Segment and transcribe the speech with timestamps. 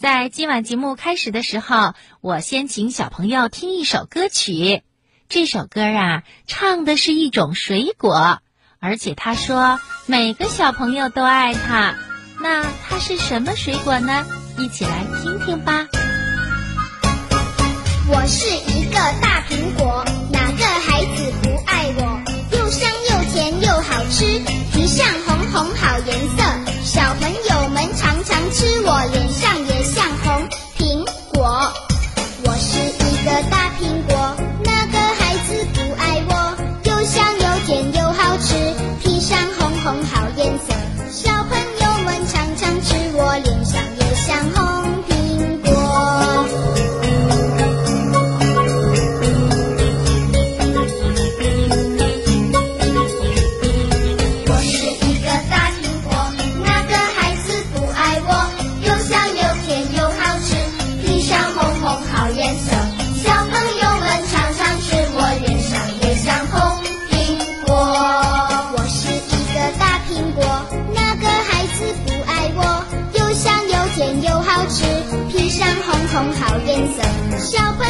[0.00, 4.82] 在今晚节目开始的时候，我先请小朋友听一首歌曲。
[5.28, 8.38] 这首歌啊，唱的是一种水果，
[8.78, 11.96] 而且他说每个小朋友都爱它。
[12.42, 14.24] 那它是什么水果呢？
[14.56, 15.86] 一起来听听吧。
[18.08, 20.02] 我是一个大苹果，
[76.50, 77.02] 红好颜色，
[77.38, 77.86] 小朋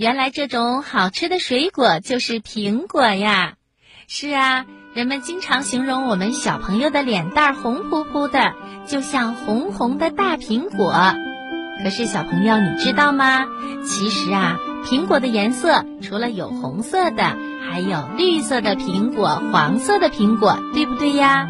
[0.00, 3.56] 原来这种好吃的水果就是苹果呀！
[4.08, 8.54] 是啊，人们经常形容我们小朋友的脸蛋儿红扑扑的，
[8.86, 10.94] 就像红红的大苹果。
[11.84, 13.44] 可是小朋友，你知道吗？
[13.84, 17.36] 其实啊，苹果的颜色除了有红色的，
[17.70, 21.46] 还有绿色的苹果、黄色的苹果，对不对呀？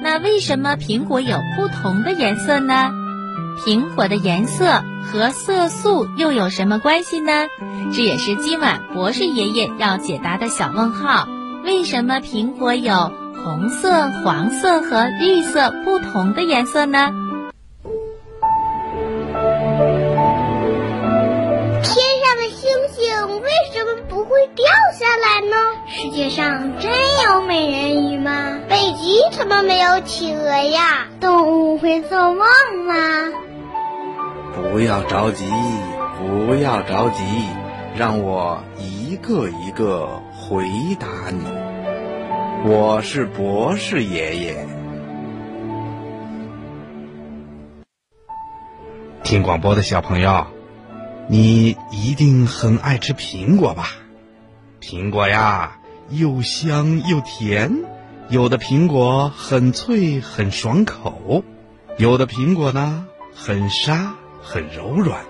[0.00, 2.92] 那为什么苹果有不同的颜色呢？
[3.66, 7.46] 苹果的颜色和色素又有什么关系呢？
[7.92, 11.26] 这也是今晚博士爷爷要解答的小问号。
[11.64, 13.12] 为什么苹果有
[13.44, 17.10] 红色、黄色和绿色不同的颜色呢？
[21.82, 24.66] 天上的星星为什么不会掉
[24.98, 25.56] 下来呢？
[25.88, 26.92] 世界上真
[27.24, 28.58] 有美人鱼吗？
[28.68, 31.08] 北极怎么没有企鹅呀？
[31.20, 32.36] 动物会做梦
[32.86, 32.94] 吗？
[34.62, 35.46] 不要着急，
[36.18, 37.22] 不要着急，
[37.96, 40.64] 让我一个一个回
[40.98, 41.40] 答你。
[42.70, 44.68] 我是博士爷爷。
[49.24, 50.46] 听广播的小朋友，
[51.26, 53.88] 你一定很爱吃苹果吧？
[54.80, 55.78] 苹果呀，
[56.10, 57.78] 又香又甜，
[58.28, 61.44] 有的苹果很脆很爽口，
[61.96, 65.24] 有的苹果呢很沙很柔软。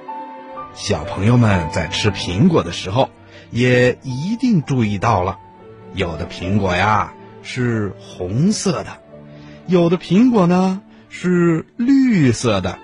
[0.75, 3.11] 小朋友们在吃苹果的时候，
[3.51, 5.39] 也一定注意到了，
[5.95, 7.13] 有的苹果呀
[7.43, 8.99] 是红色的，
[9.67, 12.79] 有的苹果呢是绿色的，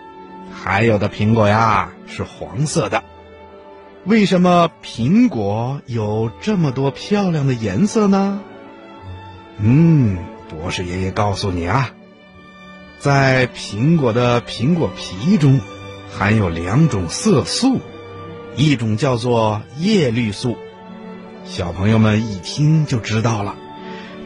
[0.53, 3.05] 还有的苹果呀是黄色的。
[4.05, 8.41] 为什么苹果有这么多漂亮的颜色呢？
[9.59, 11.91] 嗯，博士爷爷告诉你啊，
[12.99, 15.61] 在苹果的苹果皮中
[16.19, 17.79] 含有两种色素，
[18.57, 20.57] 一种叫做叶绿素，
[21.45, 23.55] 小朋友们一听就知道了，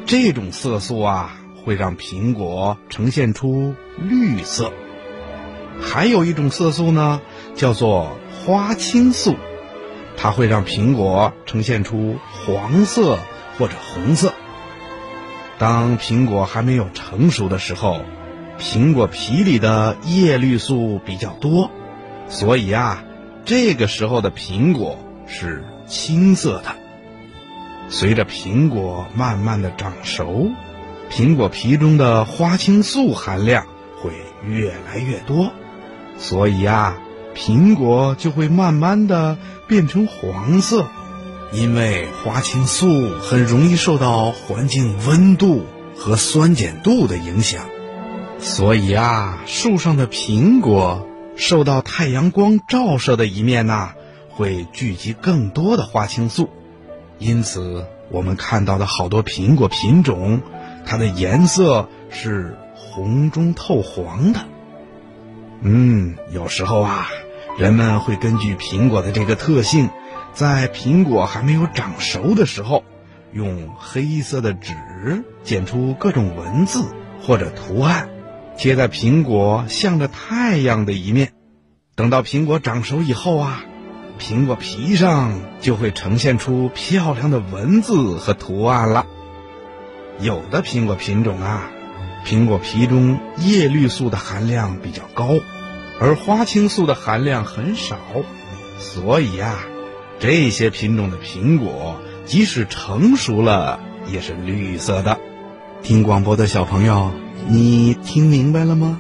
[0.07, 1.33] 这种色素啊
[1.65, 4.73] 会让苹果呈现出绿色。
[5.81, 7.21] 还有一种色素呢，
[7.57, 9.35] 叫做花青素。
[10.17, 13.19] 它会让苹果呈现出黄色
[13.59, 14.33] 或者红色。
[15.59, 18.03] 当苹果还没有成熟的时候，
[18.61, 21.71] 苹果皮里的叶绿素比较多，
[22.31, 23.05] 所以啊，
[23.45, 26.77] 这个时候的苹果是青色的。
[27.89, 30.49] 随着苹果慢慢的长熟，
[31.11, 33.67] 苹果皮中的花青素含量
[34.01, 34.13] 会
[34.47, 35.51] 越来越多，
[36.19, 36.99] 所以啊，
[37.35, 39.37] 苹果就会慢慢的
[39.67, 40.87] 变成黄色，
[41.53, 45.67] 因为花青素很容易受到环境温度
[45.97, 47.65] 和酸碱度的影响，
[48.39, 51.09] 所以啊，树上的苹果
[51.41, 53.95] 受到太阳光照射的一面呐、
[54.29, 56.51] 会聚集更多的花青素，
[57.19, 60.43] 因此我们看到的好多苹果品种，
[60.85, 64.41] 它的颜色是红中透黄的。
[65.63, 67.09] 嗯，有时候啊，
[67.57, 69.89] 人们会根据苹果的这个特性，
[70.35, 72.85] 在苹果还没有长熟的时候，
[73.33, 74.75] 用黑色的纸
[75.43, 76.85] 剪出各种文字
[77.23, 78.11] 或者图案，
[78.61, 81.33] 贴在苹果向着太阳的一面。
[81.97, 83.65] 等到苹果长熟以后啊，
[84.21, 89.07] 苹果皮上就会呈现出漂亮的文字和图案了。
[90.21, 91.71] 有的苹果品种啊。
[92.27, 95.39] 苹果皮中叶绿素的含量比较高，
[95.99, 97.97] 而花青素的含量很少，
[98.79, 99.57] 所以呀，
[100.19, 103.81] 这些品种的苹果即使成熟了
[104.13, 105.19] 也是绿色的。
[105.83, 107.11] 听广播的小朋友，
[107.49, 108.99] 你听明白了吗？